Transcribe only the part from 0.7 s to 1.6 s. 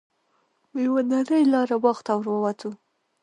یوه نرۍ